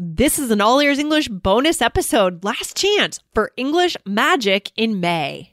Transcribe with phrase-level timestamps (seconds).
[0.00, 5.50] This is an All Ears English bonus episode, last chance for English magic in May.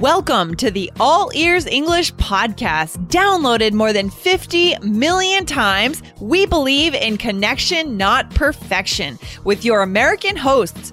[0.00, 3.06] Welcome to the All Ears English podcast.
[3.06, 10.34] Downloaded more than 50 million times, we believe in connection, not perfection, with your American
[10.34, 10.92] hosts,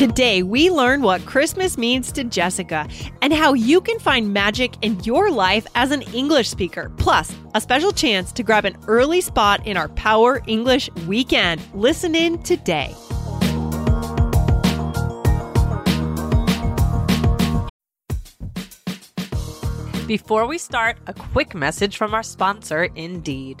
[0.00, 2.88] Today, we learn what Christmas means to Jessica
[3.20, 6.90] and how you can find magic in your life as an English speaker.
[6.96, 11.60] Plus, a special chance to grab an early spot in our Power English weekend.
[11.74, 12.94] Listen in today.
[20.06, 23.60] Before we start, a quick message from our sponsor, Indeed.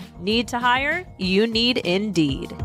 [0.21, 1.05] Need to hire?
[1.17, 2.55] You need Indeed.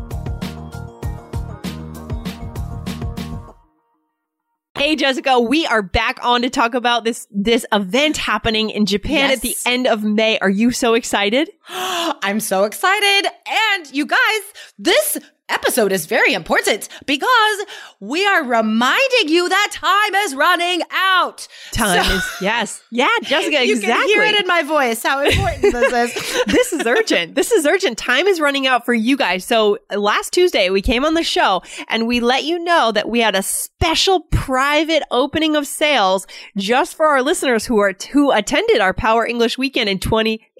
[4.77, 9.31] Hey Jessica, we are back on to talk about this this event happening in Japan
[9.31, 9.37] Yes.
[9.37, 10.37] at the end of May.
[10.37, 11.49] Are you so excited?
[11.69, 13.27] I'm so excited.
[13.73, 14.41] And you guys,
[14.77, 15.17] this
[15.49, 17.65] episode is very important because
[17.99, 21.47] we are reminding you that time is running out.
[21.71, 22.83] Time So- is yes.
[22.91, 23.97] Yeah, Jessica, You exactly.
[23.97, 26.43] can hear it in my voice how important this is.
[26.47, 27.35] this is urgent.
[27.35, 27.97] This is urgent.
[27.97, 29.45] Time is running out for you guys.
[29.45, 33.19] So last Tuesday we came on the show and we let you know that we
[33.21, 38.79] had a special private opening of sales just for our listeners who are who attended
[38.79, 39.99] our Power English weekend in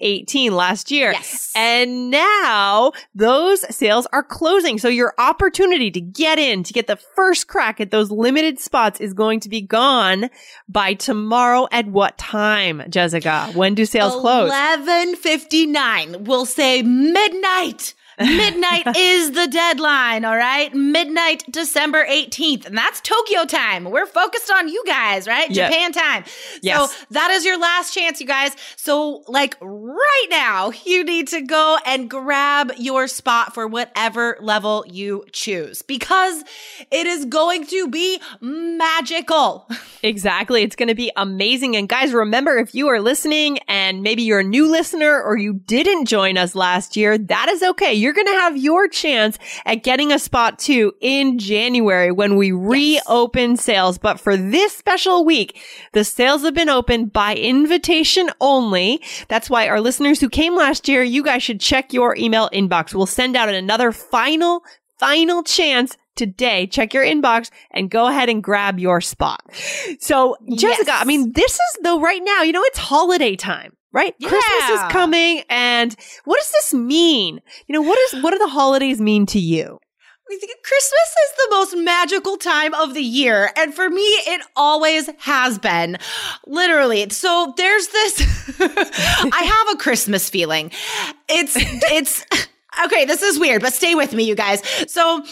[0.00, 1.12] 2018 last year.
[1.12, 1.52] Yes.
[1.54, 4.78] And now those sales are closing.
[4.78, 9.00] So your opportunity to get in, to get the first crack at those limited spots
[9.00, 10.30] is going to be gone
[10.68, 13.50] by tomorrow at what time, Jessica?
[13.54, 14.50] When do sales close?
[14.50, 16.24] 11:59.
[16.24, 17.94] We'll say midnight.
[18.20, 20.74] Midnight is the deadline, all right?
[20.74, 22.66] Midnight, December 18th.
[22.66, 23.84] And that's Tokyo time.
[23.84, 25.50] We're focused on you guys, right?
[25.50, 25.70] Yep.
[25.70, 26.24] Japan time.
[26.62, 26.90] Yes.
[26.92, 28.56] So that is your last chance, you guys.
[28.76, 34.84] So, like, right now, you need to go and grab your spot for whatever level
[34.88, 36.42] you choose because
[36.90, 39.68] it is going to be magical.
[40.00, 40.62] Exactly.
[40.62, 41.76] It's going to be amazing.
[41.76, 45.54] And guys, remember if you are listening and maybe you're a new listener or you
[45.54, 47.94] didn't join us last year, that is okay.
[47.94, 52.52] You're going to have your chance at getting a spot too in January when we
[52.52, 53.98] reopen sales.
[53.98, 55.60] But for this special week,
[55.92, 59.02] the sales have been opened by invitation only.
[59.28, 62.94] That's why our listeners who came last year, you guys should check your email inbox.
[62.94, 64.62] We'll send out another final
[64.98, 66.66] final chance today.
[66.66, 69.40] Check your inbox and go ahead and grab your spot.
[70.00, 71.02] So, Jessica, Yes.
[71.02, 73.74] I mean, this is though right now, you know, it's holiday time.
[73.92, 74.14] Right?
[74.20, 77.40] Christmas is coming and what does this mean?
[77.66, 79.78] You know, what is what do the holidays mean to you?
[80.28, 83.50] Christmas is the most magical time of the year.
[83.56, 85.96] And for me, it always has been.
[86.46, 87.08] Literally.
[87.10, 90.70] So there's this, I have a Christmas feeling.
[91.28, 92.26] It's, it's,
[92.84, 94.62] okay, this is weird, but stay with me, you guys.
[94.90, 95.24] So,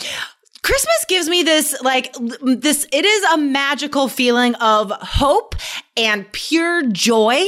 [0.63, 5.55] Christmas gives me this like this it is a magical feeling of hope
[5.97, 7.45] and pure joy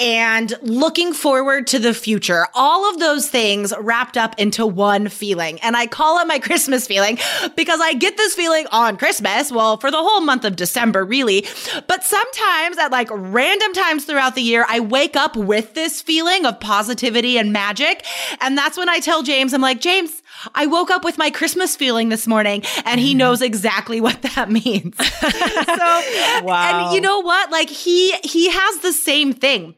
[0.00, 2.46] and looking forward to the future.
[2.54, 5.60] All of those things wrapped up into one feeling.
[5.60, 7.18] And I call it my Christmas feeling
[7.54, 11.46] because I get this feeling on Christmas, well, for the whole month of December, really.
[11.86, 16.46] But sometimes at like random times throughout the year, I wake up with this feeling
[16.46, 18.04] of positivity and magic.
[18.40, 20.22] And that's when I tell James, I'm like, James,
[20.54, 23.18] I woke up with my Christmas feeling this morning and he mm-hmm.
[23.18, 24.96] knows exactly what that means.
[25.20, 26.02] so,
[26.42, 26.86] Wow.
[26.86, 27.50] and you know what?
[27.50, 29.74] Like he, he has the same thing.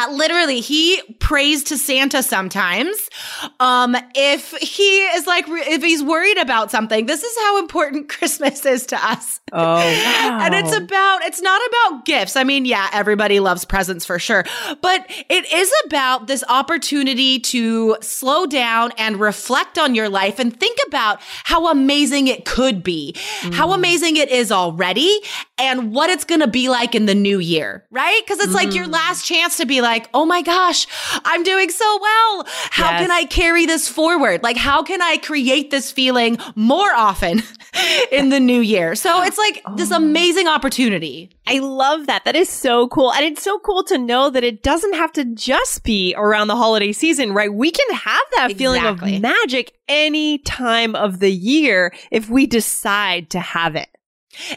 [0.00, 3.10] Uh, literally, he prays to Santa sometimes.
[3.58, 8.64] Um, if he is like, if he's worried about something, this is how important Christmas
[8.64, 9.40] is to us.
[9.52, 10.38] Oh, wow.
[10.42, 12.36] and it's about, it's not about gifts.
[12.36, 14.44] I mean, yeah, everybody loves presents for sure,
[14.80, 20.58] but it is about this opportunity to slow down and reflect on your life and
[20.58, 23.52] think about how amazing it could be, mm.
[23.52, 25.20] how amazing it is already,
[25.58, 28.22] and what it's going to be like in the new year, right?
[28.24, 28.54] Because it's mm.
[28.54, 28.92] like your mm.
[28.92, 30.86] last chance to be like, oh my gosh,
[31.24, 32.44] I'm doing so well.
[32.70, 33.00] How yes.
[33.00, 34.42] can I carry this forward?
[34.42, 37.42] Like, how can I create this feeling more often
[38.12, 38.94] in the new year?
[38.94, 39.76] So it's like oh.
[39.76, 41.30] this amazing opportunity.
[41.46, 42.24] I love that.
[42.24, 43.12] That is so cool.
[43.12, 46.56] And it's so cool to know that it doesn't have to just be around the
[46.56, 47.52] holiday season, right?
[47.52, 48.54] We can have that exactly.
[48.54, 53.88] feeling of magic any time of the year if we decide to have it.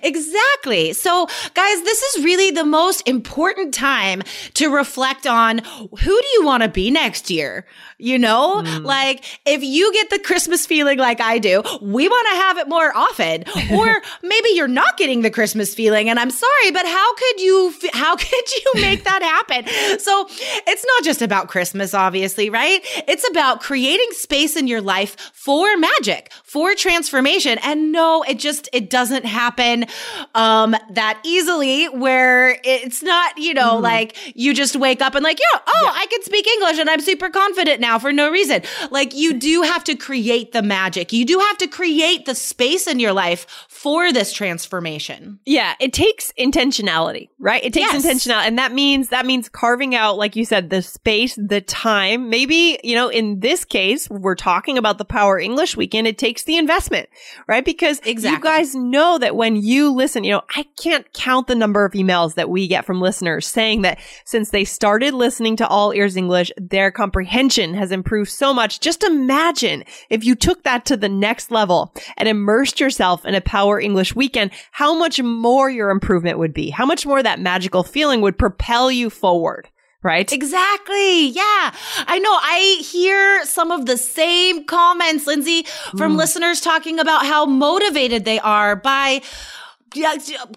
[0.02, 0.94] Exactly.
[0.94, 4.22] So, guys, this is really the most important time
[4.56, 7.66] to reflect on who do you want to be next year?
[7.98, 8.84] You know, mm.
[8.84, 12.68] like if you get the Christmas feeling like I do, we want to have it
[12.68, 13.46] more often.
[13.72, 17.74] or maybe you're not getting the Christmas feeling and I'm sorry, but how could you
[17.94, 20.00] how could you make that happen?
[20.00, 20.28] So,
[20.68, 22.82] it's not just about Christmas obviously, right?
[23.08, 27.58] It's about creating space in your life for magic, for transformation.
[27.64, 29.94] And no, it just it doesn't happen happen
[30.36, 35.24] um, that easily where it's not, you know, mm like you just wake up and
[35.24, 35.92] like, yeah, oh, yeah.
[35.94, 38.62] I can speak English and I'm super confident now for no reason.
[38.92, 41.12] Like you do have to create the magic.
[41.12, 45.40] You do have to create the space in your life for this transformation.
[45.46, 47.62] Yeah, it takes intentionality, right?
[47.62, 48.06] It takes yes.
[48.06, 48.48] intentionality.
[48.48, 52.30] And that means that means carving out, like you said, the space, the time.
[52.30, 56.44] Maybe, you know, in this case, we're talking about the Power English weekend, it takes
[56.44, 57.10] the investment,
[57.48, 57.66] right?
[57.66, 58.30] Because exactly.
[58.30, 61.94] you guys know that when you listen, you know, I can't count the number of
[61.94, 66.16] emails that we get from listeners saying that since they started listening to All Ears
[66.16, 68.80] English, their comprehension has improved so much.
[68.80, 73.42] Just imagine if you took that to the next level and immersed yourself in a
[73.42, 77.84] Power English weekend, how much more your improvement would be, how much more that magical
[77.84, 79.70] feeling would propel you forward
[80.04, 80.32] right?
[80.32, 81.28] Exactly.
[81.28, 81.74] Yeah.
[82.08, 82.34] I know.
[82.34, 85.64] I hear some of the same comments, Lindsay,
[85.98, 86.18] from mm.
[86.18, 89.22] listeners talking about how motivated they are by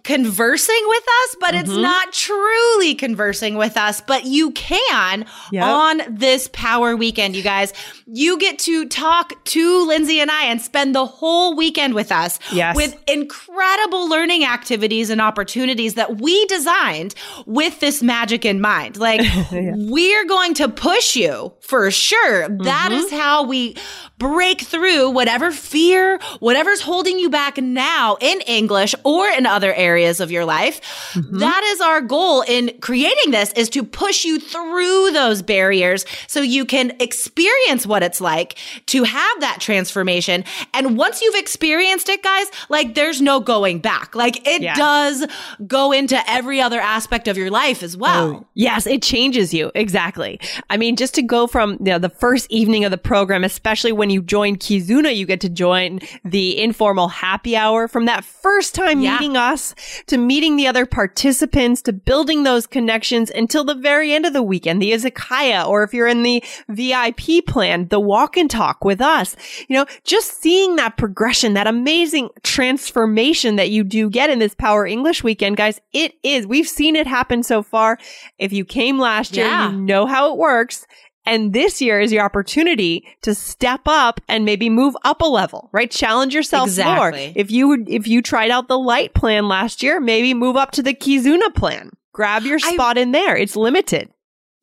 [0.02, 1.64] conversing with us, but mm-hmm.
[1.64, 4.00] it's not truly conversing with us.
[4.00, 5.64] But you can yep.
[5.64, 7.72] on this power weekend, you guys.
[8.06, 12.38] You get to talk to Lindsay and I and spend the whole weekend with us
[12.52, 12.76] yes.
[12.76, 17.14] with incredible learning activities and opportunities that we designed
[17.46, 18.96] with this magic in mind.
[18.96, 19.22] Like,
[19.52, 19.72] yeah.
[19.76, 22.48] we're going to push you for sure.
[22.48, 22.64] Mm-hmm.
[22.64, 23.76] That is how we
[24.18, 30.20] break through whatever fear, whatever's holding you back now in English or in other areas
[30.20, 30.80] of your life.
[31.12, 31.38] Mm-hmm.
[31.38, 36.40] That is our goal in creating this is to push you through those barriers so
[36.40, 40.44] you can experience what it's like to have that transformation.
[40.72, 44.14] And once you've experienced it, guys, like there's no going back.
[44.14, 44.74] Like it yeah.
[44.74, 45.26] does
[45.66, 48.26] go into every other aspect of your life as well.
[48.26, 49.70] Oh, yes, it changes you.
[49.74, 50.40] Exactly.
[50.70, 53.92] I mean, just to go from you know, the first evening of the program, especially
[53.92, 58.74] when you join Kizuna, you get to join the informal happy hour from that first
[58.74, 59.14] time yeah.
[59.14, 59.74] meeting us
[60.06, 64.42] to meeting the other participants to building those connections until the very end of the
[64.42, 69.00] weekend, the izakaya, or if you're in the VIP plan, the walk and talk with
[69.00, 69.36] us.
[69.68, 74.54] You know, just seeing that progression, that amazing transformation that you do get in this
[74.54, 76.46] Power English weekend, guys, it is.
[76.46, 77.98] We've seen it happen so far.
[78.38, 79.70] If you came last year, yeah.
[79.70, 80.86] you know how it works.
[81.26, 85.68] And this year is your opportunity to step up and maybe move up a level,
[85.72, 85.90] right?
[85.90, 87.26] Challenge yourself exactly.
[87.26, 87.32] more.
[87.34, 90.82] If you if you tried out the light plan last year, maybe move up to
[90.82, 91.90] the Kizuna plan.
[92.12, 93.36] Grab your spot I, in there.
[93.36, 94.10] It's limited.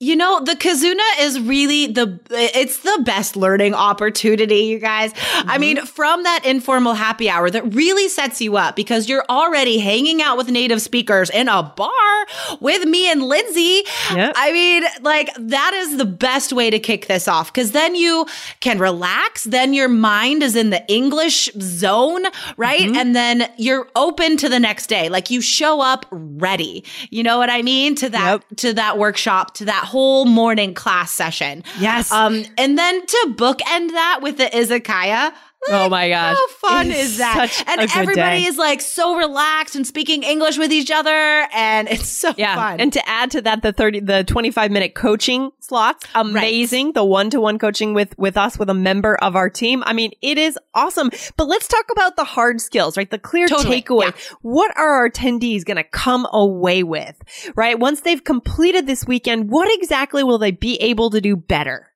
[0.04, 5.14] You know, the Kizuna is really the, it's the best learning opportunity, you guys.
[5.14, 5.50] Mm-hmm.
[5.50, 9.80] I mean, from that informal happy hour that really sets you up because you're already
[9.80, 12.26] hanging out with native speakers in a bar
[12.60, 13.84] with me and Lindsay.
[14.14, 14.34] Yep.
[14.36, 18.26] I mean, like that is the best way to kick this off because then you
[18.60, 19.46] can relax.
[19.46, 22.26] Then your mind is in the English zone,
[22.58, 22.82] right?
[22.82, 22.98] Mm-hmm.
[22.98, 25.08] And then you're open to the next day.
[25.08, 26.84] Like you show up ready.
[27.10, 27.96] You know what I mean?
[27.96, 28.58] To that, yep.
[28.58, 31.64] to that workshop, to that whole morning class session.
[31.80, 32.12] Yes.
[32.12, 35.32] Um, and then to bookend that with the izakaya,
[35.70, 36.36] oh my gosh.
[36.36, 37.64] How fun It is that?
[37.68, 38.46] And everybody day.
[38.46, 41.10] is like so relaxed and speaking English with each other.
[41.54, 42.56] And it's so Yeah.
[42.56, 42.80] fun.
[42.80, 46.94] And to add to that, the 30, the 25 minute coaching slots, amazing.
[46.94, 49.84] The one to one coaching with, with us, with a member of our team.
[49.86, 51.10] I mean, it is awesome.
[51.38, 53.10] But let's talk about the hard skills, right?
[53.10, 53.82] The clear Totally.
[53.82, 54.06] takeaway.
[54.06, 54.36] Yeah.
[54.42, 57.22] What are our attendees going to come away with,
[57.56, 57.78] right?
[57.80, 61.90] Once they've completed this weekend, what exactly will they be able to do better?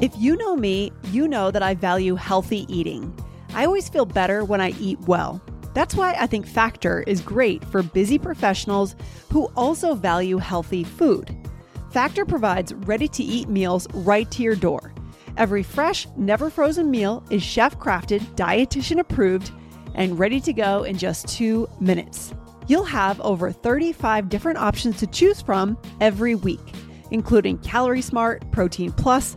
[0.00, 3.14] If you know me, you know that I value healthy eating.
[3.52, 5.42] I always feel better when I eat well.
[5.74, 8.96] That's why I think Factor is great for busy professionals
[9.30, 11.36] who also value healthy food.
[11.90, 14.94] Factor provides ready to eat meals right to your door.
[15.36, 19.52] Every fresh, never frozen meal is chef crafted, dietitian approved,
[19.94, 22.32] and ready to go in just two minutes.
[22.68, 26.72] You'll have over 35 different options to choose from every week,
[27.10, 29.36] including Calorie Smart, Protein Plus,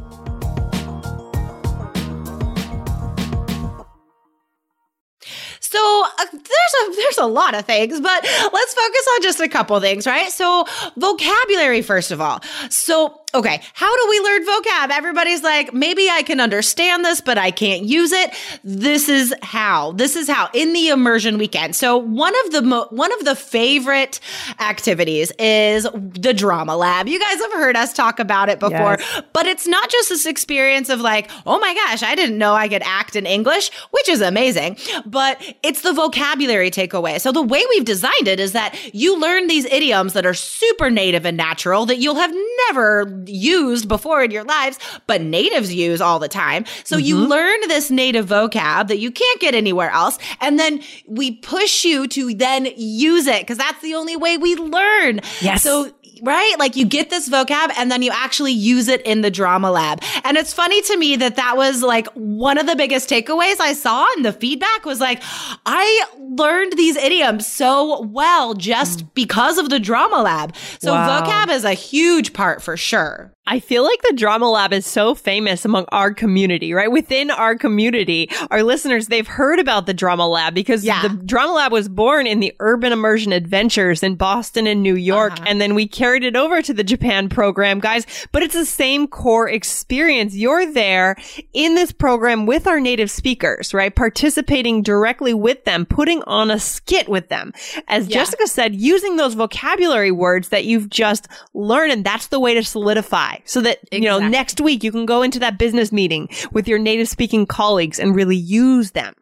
[6.71, 10.05] There's a there's a lot of things, but let's focus on just a couple things,
[10.07, 10.31] right?
[10.31, 10.65] So
[10.97, 12.41] vocabulary first of all.
[12.69, 14.89] So okay, how do we learn vocab?
[14.91, 18.31] Everybody's like, maybe I can understand this, but I can't use it.
[18.63, 19.93] This is how.
[19.93, 21.75] This is how in the immersion weekend.
[21.75, 24.19] So one of the mo- one of the favorite
[24.59, 27.07] activities is the drama lab.
[27.07, 29.21] You guys have heard us talk about it before, Yes.
[29.33, 32.67] but it's not just this experience of like, oh my gosh, I didn't know I
[32.67, 37.19] could act in English, which is amazing, but it's the vocabulary takeaway.
[37.19, 40.89] So the way we've designed it is that you learn these idioms that are super
[40.89, 42.33] native and natural that you'll have
[42.67, 46.65] never used before in your lives, but natives use all the time.
[46.83, 47.29] So you mm-hmm.
[47.29, 50.17] learn this native vocab that you can't get anywhere else.
[50.39, 54.55] And then we push you to then use it because that's the only way we
[54.55, 55.21] learn.
[55.41, 55.63] Yes.
[55.63, 56.55] So right?
[56.59, 60.01] Like you get this vocab and then you actually use it in the drama lab.
[60.23, 63.73] And it's funny to me that that was like one of the biggest takeaways I
[63.73, 65.21] saw and the feedback was like,
[65.65, 70.55] I learned these idioms so well just because of the drama lab.
[70.79, 71.21] So Wow.
[71.23, 73.33] vocab is a huge part for sure.
[73.47, 76.91] I feel like the Drama Lab is so famous among our community, right?
[76.91, 81.01] Within our community, our listeners, they've heard about the Drama Lab because Yeah.
[81.01, 85.33] the Drama Lab was born in the Urban Immersion Adventures in Boston and New York.
[85.33, 85.45] Uh-huh.
[85.47, 88.05] And then we carried it over to the Japan program, guys.
[88.31, 90.35] But it's the same core experience.
[90.35, 91.15] You're there
[91.53, 93.95] in this program with our native speakers, right?
[93.95, 97.53] Participating directly with them, putting on a skit with them.
[97.87, 98.19] As Yeah.
[98.19, 101.91] Jessica said, using those vocabulary words that you've just learned.
[101.91, 105.21] And that's the way to solidify so that, you know, next week you can go
[105.21, 109.13] into that business meeting with your native speaking colleagues and really use them.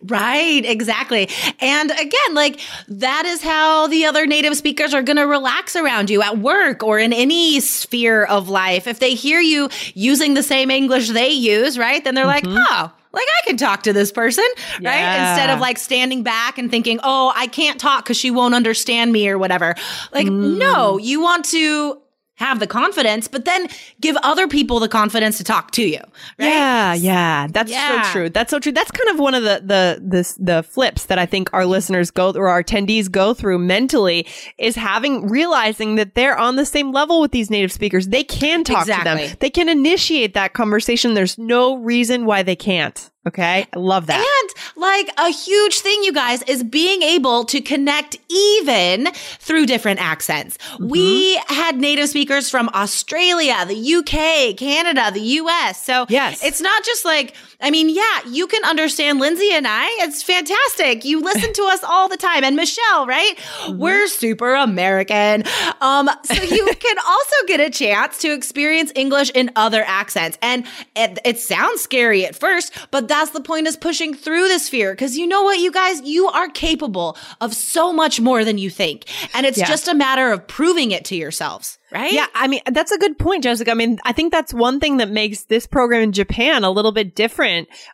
[0.00, 1.28] Right, exactly.
[1.58, 6.08] And again, like that is how the other native speakers are going to relax around
[6.08, 8.86] you at work or in any sphere of life.
[8.86, 12.02] If they hear you using the same English they use, right?
[12.02, 12.58] Then they're like, mm-hmm.
[12.58, 14.44] oh, like I can talk to this person,
[14.82, 15.30] right?
[15.30, 19.12] Instead of like standing back and thinking, oh, I can't talk because she won't understand
[19.12, 19.74] me or whatever.
[20.12, 21.02] Like, no, mm.
[21.02, 22.00] you want to
[22.38, 23.68] have the confidence, but then
[24.00, 25.98] give other people the confidence to talk to you,
[26.38, 26.46] right?
[26.48, 28.02] Yeah, yeah, that's Yeah.
[28.02, 28.30] so true.
[28.30, 28.72] That's so true.
[28.72, 32.10] That's kind of one of the the the the flips that I think our listeners
[32.10, 34.26] go or our attendees go through mentally
[34.56, 38.08] is having realizing that they're on the same level with these native speakers.
[38.08, 39.18] They can talk to them.
[39.40, 41.14] They can initiate that conversation.
[41.14, 43.10] There's no reason why they can't.
[43.28, 44.18] Okay, I love that.
[44.18, 49.08] And like a huge thing, you guys, is being able to connect even
[49.38, 50.56] through different accents.
[50.56, 50.88] Mm-hmm.
[50.88, 55.84] We had native speakers from Australia, the UK, Canada, the US.
[55.84, 56.42] So Yes.
[56.42, 59.86] it's not just like, I mean, yeah, you can understand Lindsay and I.
[60.02, 61.04] It's fantastic.
[61.04, 62.44] You listen to us all the time.
[62.44, 63.36] And Michelle, right?
[63.36, 63.78] Mm-hmm.
[63.78, 65.42] We're super American.
[65.80, 70.38] Um, so you can also get a chance to experience English in other accents.
[70.40, 74.68] And it, it sounds scary at first, but that's the point is pushing through this
[74.68, 78.58] fear because you know what, you guys, you are capable of so much more than
[78.58, 79.06] you think.
[79.34, 79.66] And it's Yeah.
[79.66, 82.12] just a matter of proving it to yourselves, right?
[82.12, 83.72] Yeah, I mean, that's a good point, Jessica.
[83.72, 86.92] I mean, I think that's one thing that makes this program in Japan a little
[86.92, 87.47] bit different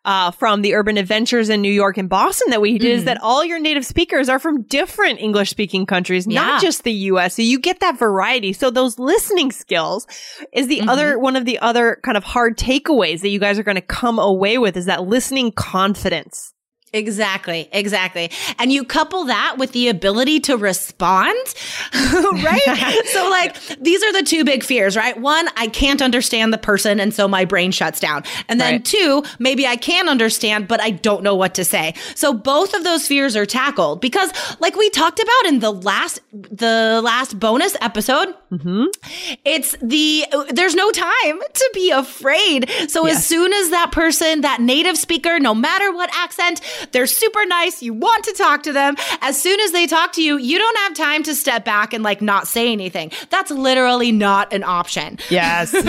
[0.04, 3.18] uh, from the urban adventures in New York and Boston that we did is that
[3.22, 6.40] all your native speakers are from different English speaking countries, Yeah.
[6.42, 7.34] not just the US.
[7.34, 8.52] So you get that variety.
[8.52, 10.06] So those listening skills
[10.52, 13.62] is the other, one of the other kind of hard takeaways that you guys are
[13.62, 16.53] going to come away with is that listening confidence.
[16.94, 18.30] Exactly, exactly.
[18.58, 21.36] And you couple that with the ability to respond,
[21.92, 23.02] right?
[23.12, 25.20] so, like, these are the two big fears, right?
[25.20, 28.22] One, I can't understand the person, and so my brain shuts down.
[28.48, 28.84] And then Right.
[28.84, 31.94] two, maybe I can understand, but I don't know what to say.
[32.14, 36.20] So both of those fears are tackled because, like we talked about in the last,
[36.32, 38.84] the last bonus episode, mm-hmm.
[39.44, 42.70] it's the there's no time to be afraid.
[42.88, 46.60] So as soon as that person, that native speaker, no matter what accent,
[46.92, 48.96] they're super nice, you want to talk to them.
[49.20, 52.02] As soon as they talk to you, you don't have time to step back and
[52.04, 53.10] like not say anything.
[53.30, 55.18] That's literally not an option.
[55.30, 55.74] Yes.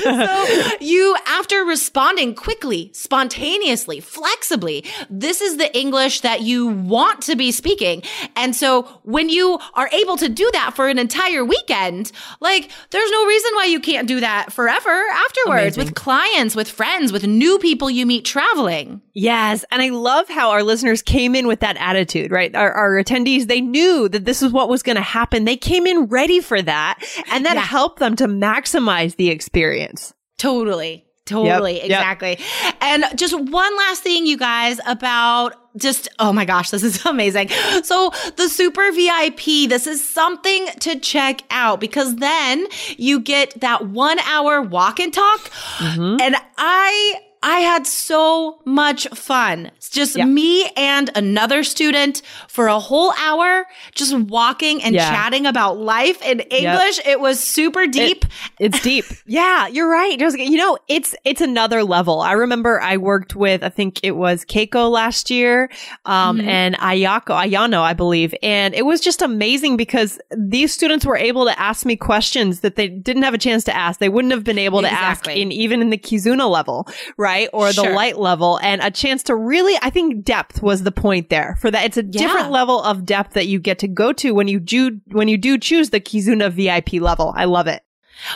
[0.00, 0.46] So
[0.80, 7.52] you, after responding quickly, spontaneously, flexibly, this is the English that you want to be
[7.52, 8.02] speaking.
[8.36, 13.10] And so when you are able to do that for an entire weekend, like there's
[13.10, 15.84] no reason why you can't do that forever afterwards Amazing.
[15.84, 19.00] with clients, with friends, with new people you meet traveling.
[19.14, 19.64] Yes.
[19.70, 22.54] And I love how our listeners came in with that attitude, right?
[22.54, 25.44] Our, our attendees, they knew that this is what was going to happen.
[25.44, 26.98] They came in ready for that.
[27.30, 27.62] And that Yeah.
[27.62, 30.12] helped them to maximize the experience.
[30.38, 31.04] Totally.
[31.26, 31.74] Totally.
[31.76, 32.00] Yep, yep.
[32.00, 32.38] Exactly.
[32.80, 37.50] And just one last thing, you guys, about just, oh my gosh, this is amazing.
[37.84, 43.86] So the super VIP, this is something to check out because then you get that
[43.86, 45.40] one hour walk and talk.
[45.78, 46.20] Mm-hmm.
[46.20, 49.70] And I, I had so much fun.
[49.76, 50.26] It's just Yeah.
[50.26, 55.08] me and another student for a whole hour, just walking and Yeah.
[55.08, 57.00] chatting about life in English.
[57.06, 58.26] It was super deep.
[58.58, 59.06] It's deep.
[59.26, 60.18] yeah, you're right.
[60.18, 60.44] Jessica.
[60.44, 62.20] You know, it's it's another level.
[62.20, 65.70] I remember I worked with I think it was Keiko last year,
[66.04, 71.16] um, and Ayako Ayano, I believe, and it was just amazing because these students were
[71.16, 73.98] able to ask me questions that they didn't have a chance to ask.
[73.98, 77.66] They wouldn't have been able to ask in even in the Kizuna level, right, or
[77.68, 77.94] the Sure.
[77.94, 79.76] light level, and a chance to really.
[79.82, 81.84] I think depth was the point there for that.
[81.84, 82.22] It's a Yeah.
[82.22, 85.36] different level of depth that you get to go to when you do when you
[85.38, 87.32] do choose the Kizuna VIP level.
[87.36, 87.82] I love it.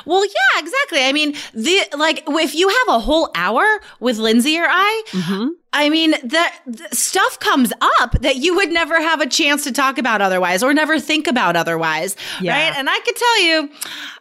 [0.04, 1.04] Well, yeah, exactly.
[1.04, 3.64] I mean, the like if you have a whole hour
[4.00, 5.48] with Lindsay or I, Mm-hmm.
[5.76, 9.72] I mean, the, the stuff comes up that you would never have a chance to
[9.72, 12.52] talk about otherwise or never think about otherwise, Yeah.
[12.54, 12.76] right?
[12.78, 13.58] And I could tell you,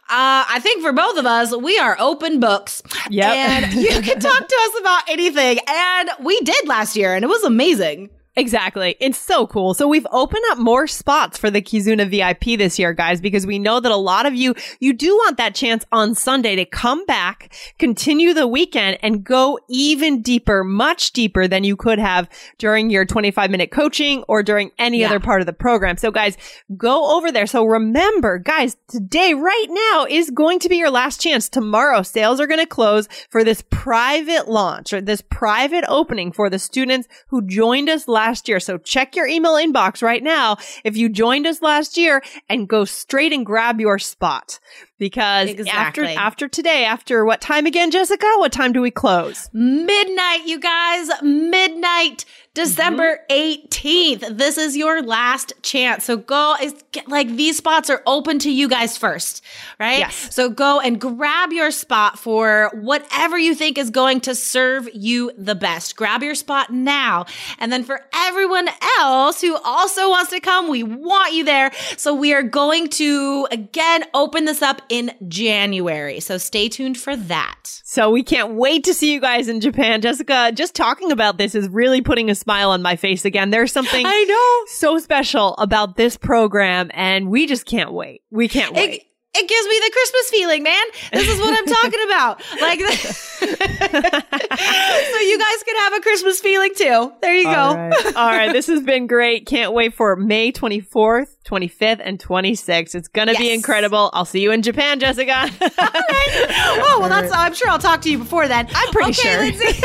[0.08, 2.82] uh, I think for both of us, we are open books.
[3.08, 3.24] Yep.
[3.36, 5.58] And you can talk to us about anything.
[5.68, 8.10] And we did last year, and it was amazing.
[8.36, 8.96] Exactly.
[8.98, 9.74] It's so cool.
[9.74, 13.60] So we've opened up more spots for the Kizuna VIP this year, guys, because we
[13.60, 17.06] know that a lot of you, you do want that chance on Sunday to come
[17.06, 22.90] back, continue the weekend and go even deeper, much deeper than you could have during
[22.90, 25.06] your 25 minute coaching or during any Yeah.
[25.10, 25.96] other part of the program.
[25.96, 26.36] So guys,
[26.76, 27.46] go over there.
[27.46, 31.48] So remember, guys, today, right now is going to be your last chance.
[31.48, 36.50] Tomorrow, sales are going to close for this private launch or this private opening for
[36.50, 38.60] the students who joined us last year.
[38.60, 42.84] So check your email inbox right now if you joined us last year and go
[42.84, 44.58] straight and grab your spot.
[44.98, 48.26] Because after after today, after what time again, Jessica?
[48.36, 49.50] What time do we close?
[49.52, 53.66] Midnight, you guys, midnight, December mm-hmm.
[53.68, 54.38] 18th.
[54.38, 56.04] This is your last chance.
[56.04, 59.42] So go, it's, like these spots are open to you guys first,
[59.80, 59.98] right?
[59.98, 60.34] Yes.
[60.34, 65.32] So go and grab your spot for whatever you think is going to serve you
[65.36, 65.96] the best.
[65.96, 67.26] Grab your spot now.
[67.58, 68.68] And then for everyone
[69.00, 71.72] else who also wants to come, we want you there.
[71.96, 76.20] So we are going to again open this up in January.
[76.20, 77.80] So stay tuned for that.
[77.82, 80.00] So we can't wait to see you guys in Japan.
[80.00, 83.50] Jessica, just talking about this is really putting a smile on my face again.
[83.50, 84.66] There's something I know.
[84.72, 88.22] so special about this program and we just can't wait.
[88.30, 89.00] We can't wait.
[89.00, 89.02] It,
[89.36, 90.84] it gives me the Christmas feeling, man.
[91.12, 92.40] This is what I'm talking about.
[92.60, 92.78] Like,
[93.40, 97.12] so you guys can have a Christmas feeling too.
[97.20, 97.50] There you go.
[97.50, 98.06] All right.
[98.16, 98.52] All right.
[98.52, 99.46] This has been great.
[99.46, 102.94] Can't wait for May 24th, 25th, and 26th.
[102.94, 104.10] It's going to be incredible.
[104.12, 105.50] I'll see you in Japan, Jessica.
[105.80, 107.32] Oh well, that's.
[107.32, 108.68] I'm sure I'll talk to you before then.
[108.72, 109.38] I'm pretty okay, sure.
[109.40, 109.82] Lindsay.